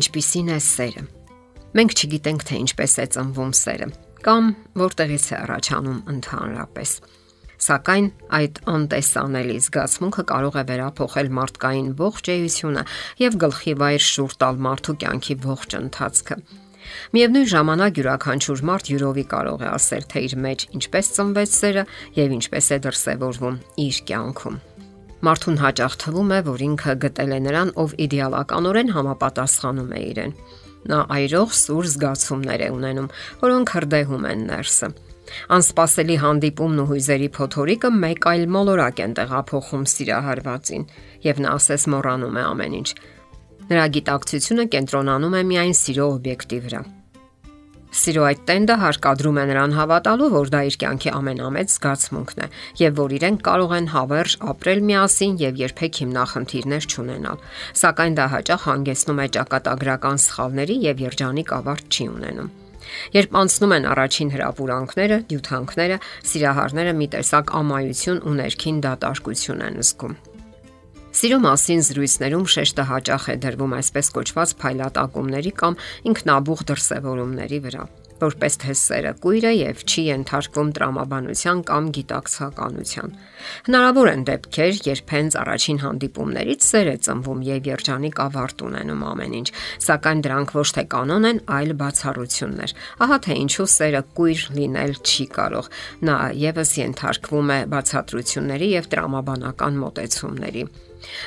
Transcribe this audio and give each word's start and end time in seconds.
Ինչպիսին 0.00 0.54
է 0.54 0.60
սերը։ 0.64 1.08
Մենք 1.76 1.98
չգիտենք, 2.00 2.46
թե 2.50 2.62
ինչպես 2.66 2.94
է 3.00 3.04
ծնվում 3.14 3.50
սերը 3.60 3.88
կամ 4.24 4.48
որտեղից 4.80 5.26
է 5.30 5.36
առաջանում 5.40 6.00
ընդհանրապես։ 6.12 6.94
Սակայն 7.60 8.06
այդ 8.36 8.58
անտեսանելի 8.72 9.56
զգացմունքը 9.66 10.24
կարող 10.30 10.56
է 10.60 10.64
վերափոխել 10.70 11.30
մարդկային 11.40 11.90
ողջ 12.00 12.30
էությունը 12.34 12.84
եւ 13.20 13.36
գլխի 13.44 13.74
վայր 13.82 14.06
շուրջ 14.06 14.38
տալ 14.40 14.62
մարդու 14.66 14.96
կյանքի 15.04 15.36
ողջ 15.44 15.76
ընթացքը։ 15.80 16.38
Միևնույն 17.14 17.50
ժամանակ 17.52 18.00
յուրաքանչյուր 18.00 18.64
մարդ 18.70 18.90
յուրովի 18.94 19.26
կարող 19.36 19.60
է 19.60 19.70
ասել, 19.76 20.08
թե 20.10 20.24
իր 20.30 20.34
մեջ 20.48 20.66
ինչպես 20.80 21.12
ծնվեց 21.20 21.60
սերը 21.60 21.86
եւ 22.16 22.36
ինչպես 22.40 22.72
է 22.72 22.82
դրսեւորվում 22.88 23.62
իր 23.84 24.02
կյանքում։ 24.10 24.60
Մարդուն 25.20 25.58
հաճախ 25.60 25.94
թվում 26.00 26.30
է, 26.32 26.40
որ 26.46 26.62
ինքը 26.64 26.92
գտել 27.04 27.32
է 27.36 27.38
նրան, 27.44 27.70
ով 27.82 27.90
իդեալականորեն 28.06 28.92
համապատասխանում 28.94 29.90
է 29.92 30.00
իրեն։ 30.10 30.32
Նա 30.90 31.00
այրող 31.16 31.50
սուր 31.60 31.88
զգացումներ 31.92 32.62
է 32.64 32.68
ունենում, 32.72 33.08
որոնք 33.42 33.72
հրդեհում 33.76 34.24
են 34.30 34.44
ներսը։ 34.48 34.88
Անսպասելի 35.56 36.16
հանդիպումն 36.24 36.80
ու 36.80 36.86
հույզերի 36.90 37.28
փոթորիկը 37.36 37.90
մեկ 38.00 38.28
այլ 38.30 38.46
մոլորակ 38.56 39.02
են 39.04 39.12
տեղափոխում 39.20 39.84
սիրահարվածին, 39.92 40.86
եւ 41.28 41.42
նա 41.44 41.52
ասես 41.60 41.84
մոռանում 41.94 42.40
է 42.40 42.46
ամեն 42.50 42.78
ինչ։ 42.80 42.88
Նրա 43.70 43.84
գիտակցությունը 44.00 44.66
կենտրոնանում 44.74 45.36
է 45.36 45.44
միայն 45.52 45.76
սիրո 45.84 46.08
օբյեկտի 46.16 46.64
վրա։ 46.64 46.82
Սիրո 48.00 48.22
այդ 48.24 48.38
տենդը 48.48 48.74
հարկադրում 48.80 49.38
է 49.40 49.42
նրան 49.50 49.74
հավատալու, 49.76 50.28
որ 50.32 50.50
դա 50.54 50.60
իր 50.70 50.76
կյանքի 50.80 51.10
ամենամեծ 51.18 51.72
զգացմունքն 51.74 52.40
է 52.40 52.46
եւ 52.80 52.94
որ 53.00 53.14
իրեն 53.18 53.36
կարող 53.48 53.74
են 53.76 53.88
հավերժ 53.92 54.36
ապրել 54.52 54.80
միասին 54.88 55.34
եւ 55.42 55.60
երբեք 55.60 56.00
հիմնախնդիրներ 56.00 56.88
չունենալ։ 56.88 57.44
Սակայն 57.82 58.16
դա 58.16 58.26
հաճախ 58.36 58.64
հանգեցնում 58.70 59.20
է 59.20 59.28
ճակատագրական 59.36 60.24
սխալների 60.24 60.78
եւ 60.86 61.04
երջանիկ 61.10 61.54
ավարտ 61.60 62.00
չի 62.00 62.08
ունենում։ 62.14 62.50
Երբ 63.20 63.36
անցնում 63.42 63.76
են 63.76 63.86
առաջին 63.90 64.32
հրապուրանքները, 64.34 65.20
դյութանքները, 65.30 66.00
սիրահարները 66.32 66.96
մի 67.04 67.12
տեսակ 67.14 67.54
ամայություն 67.60 68.24
ու 68.24 68.36
ներքին 68.40 68.82
դատարկություն 68.88 69.64
են 69.68 69.80
զգում։ 69.84 70.29
Սիրո 71.10 71.38
մասին 71.42 71.80
զրույցներում 71.88 72.44
շեշտը 72.54 72.82
հաճախ 72.86 73.24
է 73.32 73.34
դրվում 73.42 73.72
այսպես 73.80 74.10
կոչված 74.14 74.52
փայլատակումների 74.60 75.52
կամ 75.58 75.80
ինքնաբուխ 76.12 76.62
դրսևորումների 76.70 77.58
վրա 77.66 77.88
որպես 78.20 78.56
թե 78.60 78.74
սերը 78.76 79.12
կույր 79.24 79.44
է 79.48 79.52
եւ 79.56 79.82
չի 79.88 80.02
ենթարկվում 80.06 80.70
տրամաբանության 80.76 81.62
կամ 81.70 81.86
գիտակցականության։ 81.96 83.14
Հնարավոր 83.68 84.10
են 84.10 84.24
դեպքեր, 84.28 84.72
երբ 84.90 85.14
հենց 85.14 85.38
առաջին 85.40 85.80
հանդիպումներից 85.84 86.66
սեր 86.68 86.90
է 86.90 86.96
ծնվում 87.06 87.40
եւ 87.48 87.70
երջանիկ 87.70 88.20
ավարտ 88.26 88.64
ունենում 88.68 89.06
ամեն 89.10 89.36
ինչ, 89.40 89.48
սակայն 89.88 90.22
դրանք 90.28 90.54
ոչ 90.60 90.68
թե 90.76 90.84
կանոն 90.94 91.30
են, 91.30 91.42
այլ 91.60 91.74
բացառություններ։ 91.80 92.76
Ահա 93.00 93.18
թե 93.24 93.38
ինչու 93.40 93.68
սերը 93.80 94.04
կույր 94.20 94.44
լինել 94.60 94.94
չի 95.00 95.26
կարող։ 95.40 95.72
Նա 96.10 96.20
եւս 96.44 96.76
ենթարկվում 96.84 97.56
է 97.56 97.58
բացատրությունների 97.72 98.70
եւ 98.76 98.92
տրամաբանական 98.94 99.84
մոտեցումների։ 99.86 100.64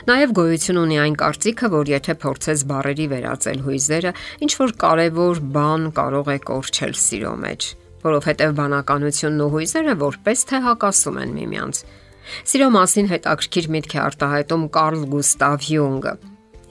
Նաև 0.10 0.34
գոյություն 0.38 0.80
ունի 0.84 0.98
այն 1.04 1.16
կարծիքը, 1.22 1.70
որ 1.74 1.92
եթե 1.94 2.16
փորձես 2.24 2.64
բարերի 2.70 3.08
վերածել 3.14 3.64
հույզերը, 3.68 4.12
ինչ 4.46 4.52
որ 4.64 4.74
կարևոր 4.84 5.42
բան 5.56 5.88
կարող 5.98 6.30
է 6.34 6.38
կորչել 6.50 6.94
սիրո 7.04 7.34
մեջ, 7.44 7.70
որովհետև 8.04 8.54
բանականությունն 8.60 9.44
ու 9.44 9.50
հույզերը 9.54 9.96
որպես 10.04 10.46
թե 10.52 10.62
հակասում 10.68 11.20
են 11.24 11.34
միմյանց։ 11.40 11.84
Սիրո 12.24 12.70
մասին 12.74 13.10
հետաքրքիր 13.12 13.66
միտք 13.74 13.98
է 13.98 14.00
արտահայտում 14.04 14.70
Կարլ 14.78 15.02
Գուստավ 15.12 15.66
Յունգը։ 15.74 16.14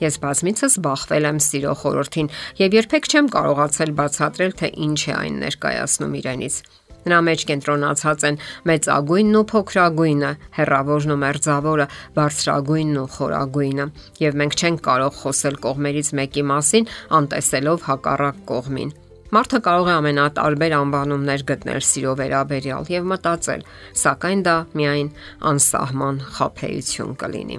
Ես 0.03 0.15
բազմիցս 0.23 0.75
բախվել 0.83 1.27
եմ 1.29 1.39
սիրո 1.45 1.73
խորհրդին 1.79 2.29
եւ 2.59 2.77
երբեք 2.79 3.09
չեմ 3.13 3.27
կարողացել 3.35 3.91
բացատրել, 3.99 4.55
թե 4.59 4.69
ինչ 4.87 4.99
է 5.03 5.13
այն 5.15 5.37
ներկայացնում 5.43 6.15
իրենից։ 6.19 6.55
Նրա 7.03 7.19
մեջ 7.27 7.45
կենտրոնացած 7.49 8.25
են 8.29 8.39
մեծագույնն 8.69 9.37
ու 9.39 9.45
փոքրագույնը, 9.51 10.31
հերավորն 10.57 11.13
ու 11.13 11.19
մերձավորը, 11.23 11.87
բարձրագույնն 12.15 12.99
ու 13.03 13.07
խորագույնը, 13.17 13.87
եւ 14.23 14.37
մենք 14.43 14.57
չենք 14.63 14.83
կարող 14.87 15.13
խոսել 15.23 15.57
կողմերից 15.67 16.11
մեկի 16.19 16.43
մասին, 16.53 16.89
անտեսելով 17.19 17.87
հակառակ 17.91 18.43
կողմին։ 18.53 18.93
Մարդը 19.33 19.59
կարող 19.65 19.87
է 19.89 19.93
ամենատարբեր 19.97 20.73
անվանումներ 20.77 21.43
գտնել 21.49 21.79
սիրո 21.89 22.11
վերաբերյալ 22.19 22.89
եւ 22.93 23.07
մտածել, 23.09 23.63
սակայն 23.97 24.43
դա 24.45 24.57
միայն 24.77 25.09
անսահման 25.49 26.19
խափեություն 26.37 27.15
կլինի։ 27.23 27.57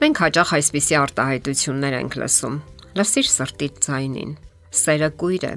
Մենք 0.00 0.22
հաճախ 0.24 0.52
այսպիսի 0.58 0.98
արտահայտություններ 1.04 1.96
ենք 2.00 2.18
լսում. 2.24 2.58
լսիր 2.98 3.26
սրտիդ 3.30 3.80
ձայնին, 3.86 4.32
սերը 4.80 5.10
կույր 5.20 5.44
է, 5.46 5.54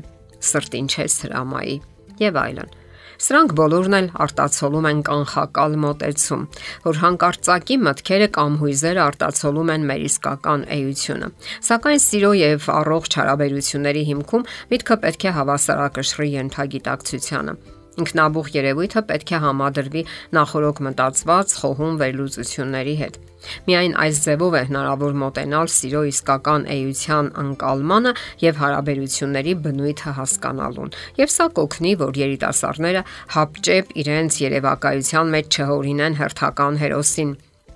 սրտին 0.53 0.87
չես 0.93 1.13
հրամայի 1.23 1.75
եւ 2.21 2.39
այլն։ 2.43 2.73
Սրանք 3.23 3.53
բոլորն 3.55 3.93
էլ 3.95 4.07
արտացոլում 4.23 4.87
են 4.89 5.01
կանխակալ 5.07 5.75
մոտեցում, 5.83 6.41
որ 6.83 6.97
հանկարծակի 7.03 7.77
մտքերը 7.87 8.27
կամ 8.35 8.57
հույզերը 8.63 9.01
արտացոլում 9.03 9.71
են 9.75 9.85
մեր 9.91 10.03
իսկական 10.09 10.65
էությունը։ 10.77 11.29
Սակայն 11.69 12.03
սիրո 12.03 12.31
եւ 12.41 12.67
առողջ 12.75 13.17
հարաբերությունների 13.21 14.03
հիմքում 14.11 14.47
միտքը 14.73 14.97
պետք 15.07 15.23
է 15.23 15.35
հավասարակշռի 15.39 16.29
ենթագիտակցությանը։ 16.33 17.55
Ինքնաբուխ 18.03 18.47
երևույթը 18.57 19.01
պետք 19.13 19.31
է 19.37 19.39
համադրվի 19.43 20.03
նախորոք 20.35 20.83
մտածված 20.89 21.55
խոհում 21.63 21.99
վերլուծությունների 22.03 22.95
հետ։ 23.03 23.19
Միայն 23.67 23.95
այս 24.03 24.19
ձևով 24.25 24.57
է 24.59 24.63
հնարավոր 24.69 25.15
մոտենալ 25.23 25.71
սիրո 25.75 26.03
իսկական 26.09 26.67
էության 26.73 27.31
անկալմանը 27.43 28.13
եւ 28.43 28.61
հարաբերությունների 28.63 29.55
բնույթը 29.63 30.13
հասկանալուն։ 30.19 30.93
Եվ 31.23 31.33
սա 31.37 31.47
կօգնի, 31.59 31.95
որ 32.03 32.21
երիտասարդները 32.23 33.07
հապճեպ 33.37 33.97
իրենց 34.03 34.37
երևակայության 34.43 35.33
մեջ 35.37 35.57
չհորինեն 35.63 36.21
հերթական 36.23 36.79
հերոսին 36.83 37.33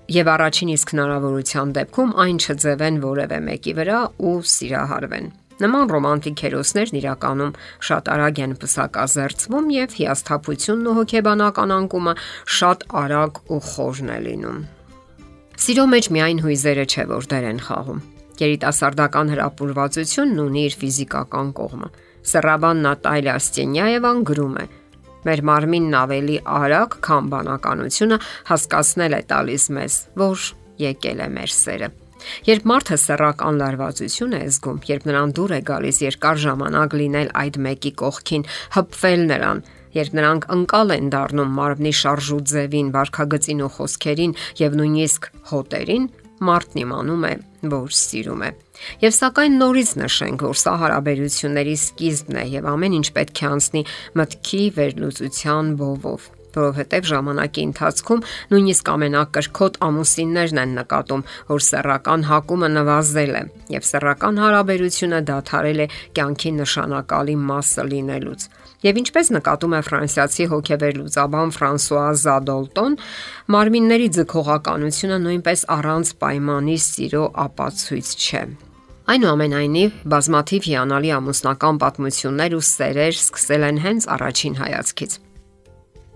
եւ 0.07 0.29
առաջին 0.31 0.69
իսկ 0.71 0.93
հնարավորության 0.95 1.73
դեպքում 1.75 2.13
այն 2.23 2.37
չձևեն 2.39 3.01
որևէ 3.03 3.39
մեկի 3.47 3.73
վրա 3.81 3.99
ու 4.23 4.37
սիրահարվեն։ 4.53 5.27
Նման 5.57 5.91
ռոմանտիկ 5.91 6.41
հերոսներն 6.45 6.99
իրականում 6.99 7.53
շատ 7.89 8.11
արագ 8.13 8.41
են 8.45 8.55
պսակազերծվում 8.61 9.69
եւ 9.73 9.97
հիասթափությունն 9.99 10.89
ու 10.93 10.97
հոգեբանական 11.01 11.77
անկումը 11.81 12.17
շատ 12.61 12.89
արագ 13.03 13.45
ու 13.57 13.61
խորն 13.73 14.15
է 14.15 14.19
լինում։ 14.29 14.65
Սիրո 15.57 15.83
մեջ 15.89 16.07
միայն 16.13 16.39
հույզերը 16.43 16.83
չէ, 16.85 17.03
որ 17.09 17.27
դեր 17.31 17.45
են 17.49 17.59
խաղում։ 17.65 18.01
Երիտասարդական 18.37 19.31
հրապուրվածությունն 19.33 20.41
ունի 20.43 20.65
իր 20.67 20.75
ֆիզիկական 20.81 21.47
կողմը։ 21.57 21.87
Սեռաբան 22.29 22.83
Նատալիա 22.85 23.33
Ստենյաևան 23.41 24.19
գրում 24.29 24.59
է. 24.61 24.65
Մեր 25.25 25.41
մարմինն 25.49 25.97
ավելի 25.97 26.37
արագ, 26.57 26.97
քան 27.07 27.31
բանականությունը 27.33 28.19
հասկացնել 28.51 29.17
է 29.17 29.21
տալիս 29.33 29.65
մեզ, 29.77 29.95
որ 30.21 30.45
եկել 30.85 31.25
է 31.25 31.27
մեր 31.37 31.55
սերը։ 31.57 31.89
Երբ 32.47 32.69
մարդը 32.69 32.97
սեռական 33.01 33.59
լարվածություն 33.61 34.37
է 34.37 34.43
զգում, 34.53 34.79
երբ 34.93 35.09
նրան 35.09 35.33
դուր 35.37 35.51
է 35.57 35.59
գալիս 35.67 35.97
երկար 36.05 36.39
ժամանակ 36.45 36.95
լինել 37.01 37.33
այդ 37.41 37.59
մեկի 37.65 37.91
կողքին, 38.01 38.47
հպվել 38.77 39.25
նրան, 39.33 39.61
երբ 39.97 40.15
նրանք 40.19 40.47
անկալ 40.57 40.95
են 40.97 41.11
դառնում 41.13 41.57
մարմնի 41.57 41.93
շարժու 42.01 42.39
ձևին, 42.53 42.93
վարքագծին 42.95 43.65
ու 43.67 43.73
խոսքերին 43.77 44.37
եւ 44.61 44.79
նույնիսկ 44.81 45.29
հոտերին, 45.51 46.07
մարդն 46.47 46.81
իմանում 46.83 47.27
է, 47.27 47.33
որ 47.71 47.93
սիրում 47.97 48.41
է։ 48.45 48.49
Եվ 49.01 49.13
սակայն 49.17 49.59
նորից 49.61 49.91
նշենք, 50.03 50.47
որ 50.47 50.57
սա 50.61 50.73
հարաբերությունների 50.83 51.75
սկիզբն 51.81 52.41
է 52.41 52.47
եւ 52.53 52.71
ամեն 52.77 52.97
ինչ 53.01 53.07
պետք 53.17 53.41
է 53.41 53.47
անցնի 53.57 53.83
մտքի 54.21 54.63
վերլուծության 54.77 55.71
բովով 55.81 56.33
որովհետև 56.57 57.07
ժամանակի 57.11 57.63
ընթացքում 57.67 58.23
նույնիսկ 58.53 58.91
ամենակրքոտ 58.93 59.77
ամուսիններն 59.87 60.61
են 60.63 60.71
նկատում, 60.77 61.25
որ 61.51 61.65
սեռական 61.67 62.25
հակումը 62.31 62.69
նվազել 62.77 63.35
է 63.37 63.43
եւ 63.77 63.87
սեռական 63.91 64.41
հարաբերությունը 64.41 65.21
դադարել 65.27 65.83
է 65.85 65.87
կյանքի 66.17 66.55
նշանակալի 66.61 67.37
մասը 67.51 67.87
լինելուց։ 67.93 68.49
Եվ 68.85 68.97
ինչպես 69.01 69.31
նկատում 69.33 69.73
է 69.73 69.79
ֆրանսիացի 69.87 70.45
հոգեվերլուծաբան 70.51 71.53
Ֆրանսուଆ 71.55 72.05
Զադոլտոն, 72.21 72.97
մարմինների 73.55 74.09
ձգողականությունը 74.17 75.17
նույնպես 75.23 75.63
առանց 75.77 76.11
պայմանի 76.21 76.77
սիրո 76.85 77.23
ապացույց 77.47 78.11
չէ։ 78.21 78.43
Այնուամենայնիվ, 79.07 79.97
բազմաթիվ 80.13 80.67
հիանալի 80.67 81.11
ամուսնական 81.17 81.77
պատմություններ 81.81 82.55
ու 82.57 82.63
սերեր 82.69 83.13
սկսել 83.17 83.67
են 83.67 83.77
հենց 83.87 84.07
առաջին 84.13 84.57
հայացքից։ 84.61 85.11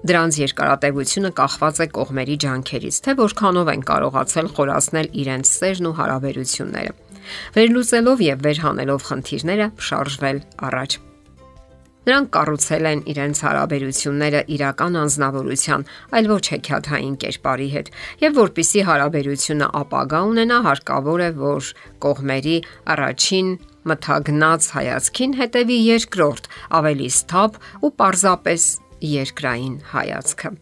Դրանց 0.02 0.38
երկարատևությունը 0.42 1.32
կախված 1.38 1.78
է 1.82 1.88
կողմերի 1.98 2.36
ջանքերից, 2.46 2.96
թե 3.06 3.16
որքանով 3.22 3.72
են 3.74 3.86
կարողացել 3.90 4.50
խորացնել 4.58 5.08
իրենց 5.24 5.54
սերն 5.62 5.90
ու 5.92 5.96
հարաբերությունները։ 6.02 6.98
Վերլուծելով 7.58 8.26
եւ 8.28 8.44
վերհանելով 8.50 9.08
խնդիրները, 9.12 9.72
շարժվել 9.88 10.44
առաջ։ 10.72 11.00
Նրանք 12.02 12.30
կառուցել 12.34 12.88
են 12.92 13.02
իրենց 13.12 13.40
հարաբերությունները 13.46 14.40
իրական 14.56 14.96
անznավորության, 15.02 15.84
այլ 16.18 16.30
ոչ 16.32 16.46
հեքիաթային 16.54 17.18
կերպարի 17.22 17.68
հետ, 17.76 17.92
եւ 18.24 18.40
որpիսի 18.42 18.82
հարաբերությունը 18.88 19.68
ապագա 19.82 20.22
ունենա, 20.32 20.58
հարկավոր 20.66 21.22
է, 21.22 21.30
որ 21.42 21.70
կողմերի 22.06 22.58
առաջին 22.96 23.54
մթագնած 23.92 24.72
հայացքին 24.78 25.38
հետևի 25.42 25.78
երկրորդ, 25.92 26.50
ավելի 26.82 27.14
սթափ 27.22 27.62
ու 27.86 27.94
պարզապես 28.02 28.68
երկրային 29.12 29.78
հայացքը 29.94 30.54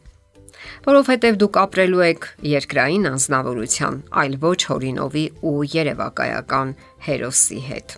որովհետև 0.86 1.40
դուք 1.42 1.58
ապրելու 1.62 2.04
եք 2.08 2.28
երկրային 2.50 3.08
անznավորության, 3.14 4.02
այլ 4.24 4.38
ոչ 4.44 4.60
հորինովի 4.72 5.26
ու 5.50 5.56
երևակայական 5.76 6.76
հերոսի 7.08 7.64
հետ։ 7.72 7.98